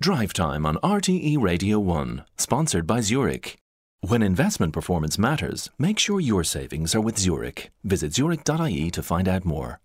[0.00, 3.56] Drive Time on RTE Radio 1, sponsored by Zurich.
[4.00, 7.70] When investment performance matters, make sure your savings are with Zurich.
[7.84, 9.80] Visit zurich.ie to find out more.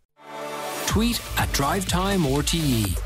[0.88, 2.98] Tweet at Drive Time RTE.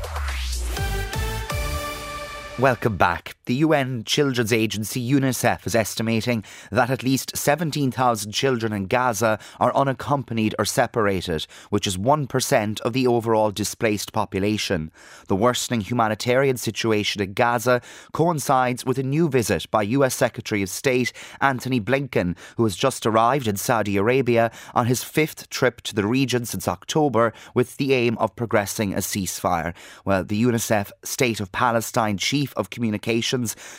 [2.58, 3.33] Welcome back.
[3.46, 9.76] The UN Children's Agency UNICEF is estimating that at least 17,000 children in Gaza are
[9.76, 14.90] unaccompanied or separated, which is 1% of the overall displaced population.
[15.28, 17.82] The worsening humanitarian situation in Gaza
[18.14, 23.04] coincides with a new visit by US Secretary of State Antony Blinken, who has just
[23.04, 27.92] arrived in Saudi Arabia on his fifth trip to the region since October with the
[27.92, 29.74] aim of progressing a ceasefire.
[30.06, 33.33] Well, the UNICEF State of Palestine chief of Communications,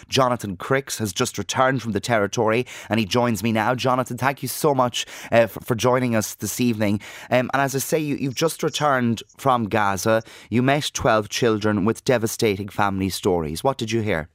[0.07, 3.75] Jonathan Crickx, has just returned from the territory and he joins me now.
[3.75, 6.99] Jonathan, thank you so much uh, for, for, joining us this evening.
[7.29, 10.23] Um, and as I say, you, you've just returned from Gaza.
[10.49, 13.63] You met 12 children with devastating family stories.
[13.63, 14.29] What did you hear?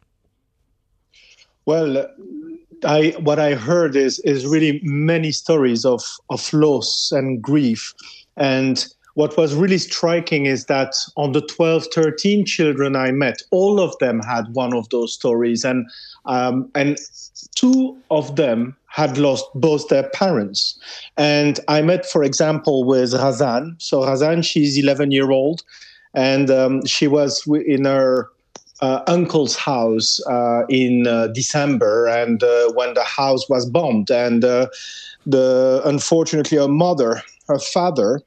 [1.67, 2.07] Well,
[2.85, 7.93] I what I heard is is really many stories of of loss and grief,
[8.37, 13.81] and what was really striking is that on the 12, 13 children I met, all
[13.81, 15.65] of them had one of those stories.
[15.65, 15.89] And,
[16.27, 16.99] um, and
[17.55, 20.79] two of them had lost both their parents.
[21.17, 23.81] And I met, for example, with Razan.
[23.81, 25.63] So Razan, she's 11 year old,
[26.15, 28.29] and um, she was in her
[28.81, 34.45] uh, uncle's house uh, in uh, December, and uh, when the house was bombed, and
[34.45, 34.67] uh,
[35.27, 38.23] the unfortunately her mother, her father,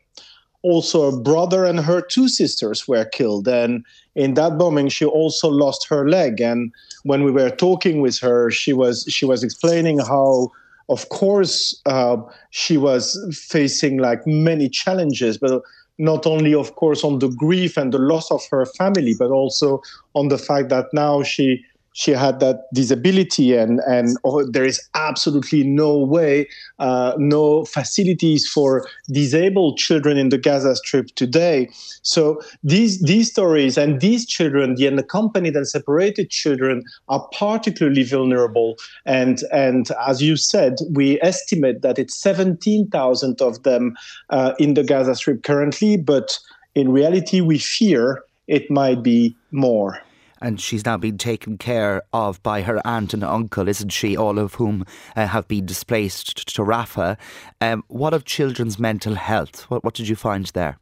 [0.64, 3.48] also a brother and her two sisters were killed.
[3.48, 6.42] And in that bombing, she also lost her leg.
[6.42, 6.72] And
[7.04, 10.52] when we were talking with her, she was she was explaining how,
[10.90, 12.18] of course, uh,
[12.50, 15.62] she was facing like many challenges, but
[16.00, 19.82] not only, of course, on the grief and the loss of her family, but also
[20.16, 21.64] on the fact that now she
[21.94, 26.48] she had that disability and and oh, there is absolutely no way
[26.80, 31.70] uh, no facilities for disabled children in the gaza strip today.
[32.02, 38.78] So these these stories and these children the unaccompanied and separated children are particularly vulnerable.
[39.06, 43.96] And and as you said we estimate that it's 17,000 of them
[44.30, 46.40] uh, in the gaza strip currently but
[46.76, 50.02] in reality we fear it might be more
[50.44, 54.16] and she's now been taken care of by her aunt and uncle, isn't she?
[54.16, 57.18] All of whom uh, have been displaced to Rafah.
[57.62, 59.62] Um, what of children's mental health?
[59.72, 60.78] What, what did you find there?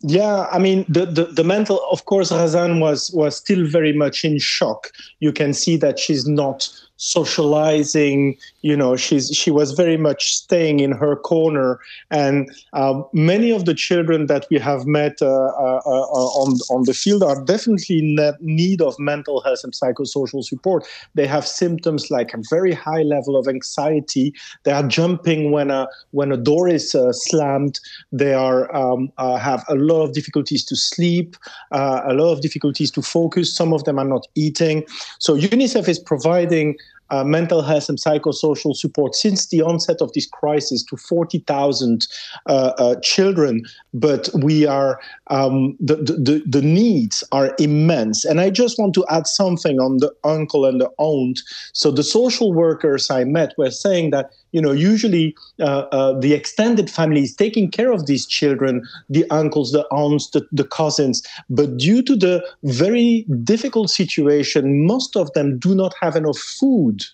[0.00, 1.80] Yeah, I mean the, the, the mental.
[1.90, 4.92] Of course, Razan was was still very much in shock.
[5.18, 10.80] You can see that she's not socializing you know she's she was very much staying
[10.80, 11.78] in her corner.
[12.10, 16.84] And uh, many of the children that we have met uh, uh, uh on on
[16.84, 20.86] the field are definitely in need of mental health and psychosocial support.
[21.14, 24.34] They have symptoms like a very high level of anxiety.
[24.64, 27.78] They are jumping when a when a door is uh, slammed.
[28.12, 31.36] They are um, uh, have a lot of difficulties to sleep
[31.70, 33.54] a lot of difficulties to focus.
[33.54, 34.84] Some of them are not eating.
[35.18, 36.76] So unicef is providing
[37.10, 42.06] uh, mental health and psychosocial support since the onset of this crisis to 40,000
[42.46, 43.64] uh, uh, children.
[43.94, 48.24] But we are, um, the, the, the needs are immense.
[48.24, 51.40] And I just want to add something on the uncle and the aunt.
[51.72, 56.32] So the social workers I met were saying that you know, usually uh, uh, the
[56.32, 61.22] extended family is taking care of these children, the uncles, the aunts, the, the cousins.
[61.50, 67.04] But due to the very difficult situation, most of them do not have enough food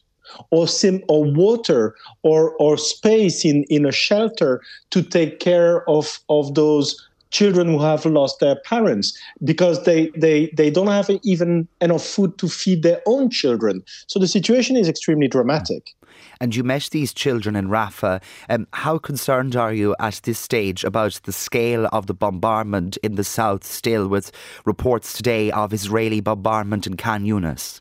[0.51, 6.19] or sim or water or or space in in a shelter to take care of
[6.29, 6.97] of those
[7.35, 12.39] children who have lost their parents because they they they don't have even enough food
[12.39, 15.95] to feed their own children so the situation is extremely dramatic
[16.41, 18.23] and you met these children in Rafah.
[18.49, 23.15] Um, how concerned are you at this stage about the scale of the bombardment in
[23.15, 24.31] the south still, with
[24.65, 27.81] reports today of Israeli bombardment in Khan Yunis?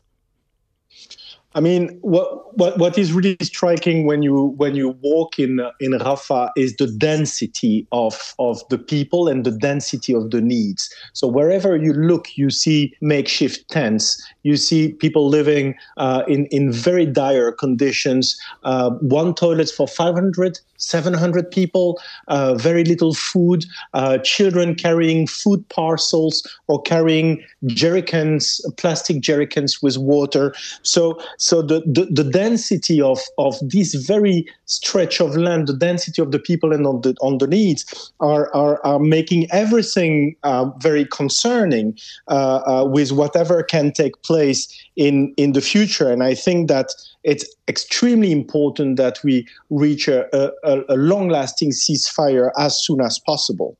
[1.56, 5.92] I mean, what, what what is really striking when you when you walk in in
[5.92, 10.92] Rafah is the density of of the people and the density of the needs.
[11.12, 14.20] So wherever you look, you see makeshift tents.
[14.42, 18.36] You see people living uh, in in very dire conditions.
[18.64, 23.64] Uh, one toilet for 500 700 people, uh, very little food,
[23.94, 30.54] uh, children carrying food parcels or carrying jerrycans, plastic jerrycans with water.
[30.82, 36.20] So, so the, the, the density of, of this very stretch of land, the density
[36.20, 40.66] of the people and on the, on the needs are, are, are making everything uh,
[40.80, 41.96] very concerning
[42.28, 46.10] uh, uh, with whatever can take place in, in the future.
[46.10, 46.92] And I think that
[47.24, 50.28] it's extremely important that we reach a,
[50.62, 53.76] a, a long lasting ceasefire as soon as possible.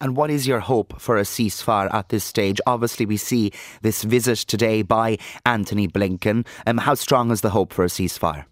[0.00, 2.60] And what is your hope for a ceasefire at this stage?
[2.66, 3.52] Obviously, we see
[3.82, 5.16] this visit today by
[5.46, 6.46] Antony Blinken.
[6.66, 8.44] Um, how strong is the hope for a ceasefire?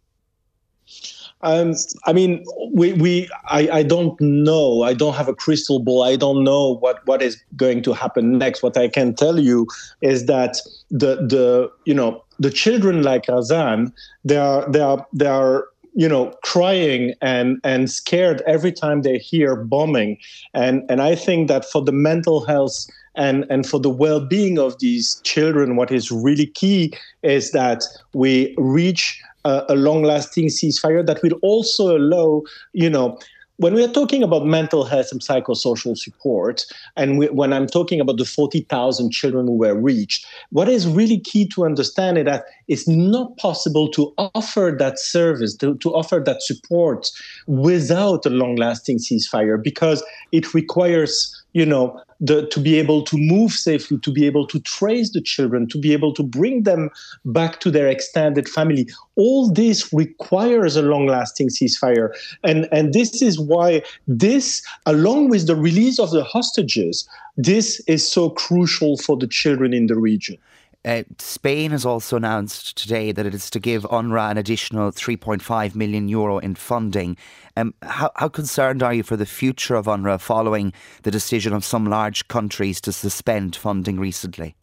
[1.45, 1.75] Um,
[2.07, 2.43] I mean,
[2.73, 4.83] we, we I, I don't know.
[4.83, 6.03] I don't have a crystal ball.
[6.03, 8.63] I don't know what, what is going to happen next.
[8.63, 9.69] What I can tell you
[10.01, 10.57] is that
[10.91, 13.93] the the you know the children like Razan,
[14.25, 19.19] they are they are they are you know crying and and scared every time they
[19.19, 20.17] hear bombing,
[20.55, 24.79] and and I think that for the mental health and and for the well-being of
[24.79, 31.23] these children, what is really key is that we reach a, a long-lasting ceasefire that
[31.23, 33.19] will also allow, you know,
[33.59, 36.67] when we are talking about mental health and psychosocial support,
[36.97, 41.21] and we, when I'm talking about the 40,000 children who were reached, what is really
[41.21, 46.21] key to understand is that it's not possible to offer that service, to, to offer
[46.27, 47.09] that support
[47.47, 50.03] without a long lasting ceasefire because
[50.33, 54.61] it requires you know, the, to be able to move safely, to be able to
[54.61, 56.91] trace the children, to be able to bring them
[57.25, 58.89] back to their extended family.
[59.17, 62.11] All this requires a long lasting ceasefire.
[62.43, 68.07] And, and this is why this, along with the release of the hostages, this is
[68.11, 70.37] so crucial for the children in the region.
[70.85, 75.75] Uh, Spain has also announced today that it is to give UNRWA an additional 3.5
[75.75, 77.17] million euro in funding.
[77.57, 81.65] Um, how, how concerned are you for the future of UNRWA following the decision of
[81.65, 84.57] some large countries to suspend funding recently?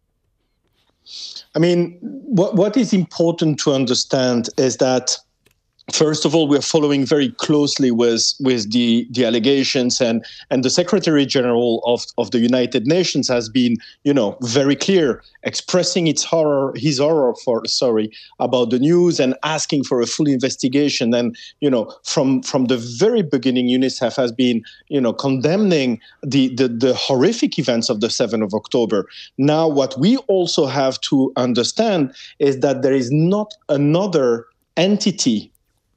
[1.56, 5.18] I mean, what, what is important to understand is that
[5.94, 10.70] First of all, we're following very closely with, with the, the allegations, and, and the
[10.70, 16.24] Secretary General of, of the United Nations has been, you know, very clear, expressing its
[16.24, 18.10] horror, his horror for sorry
[18.40, 21.14] about the news, and asking for a full investigation.
[21.14, 26.54] And you know, from from the very beginning, UNICEF has been, you know, condemning the
[26.56, 29.08] the, the horrific events of the 7th of October.
[29.38, 34.46] Now, what we also have to understand is that there is not another
[34.78, 35.52] entity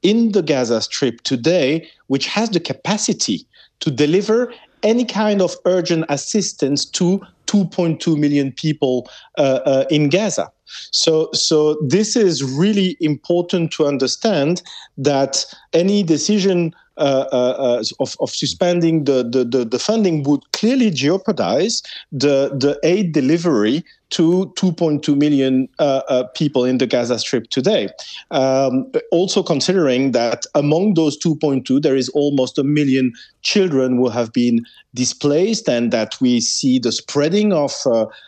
[0.05, 3.45] in the Gaza Strip today, which has the capacity
[3.81, 4.53] to deliver
[4.85, 10.53] any kind of urgent assistance to 2.2 million people uh, uh, in Gaza.
[10.91, 14.63] So, so this is really important to understand
[14.99, 21.83] that any decision of, of suspending the, the, the, the, funding would clearly jeopardize
[22.13, 27.89] the, the aid delivery to 2.2 million uh, uh, people in the Gaza Strip today.
[28.31, 33.13] Um, also considering that among those 2.2, there is almost a million
[33.43, 34.65] children who have been
[34.95, 37.75] displaced, and that we see the spreading of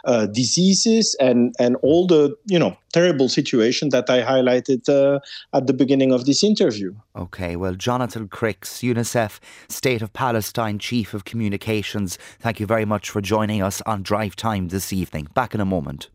[0.05, 5.21] uh, diseases and and all the you know terrible situation that I highlighted uh,
[5.53, 6.95] at the beginning of this interview.
[7.15, 9.39] Okay, well, Jonathan Crickx, UNICEF
[9.69, 14.35] State of Palestine Chief of Communications, thank you very much for joining us on Drive
[14.35, 15.29] Time this evening.
[15.35, 16.09] Back in a moment.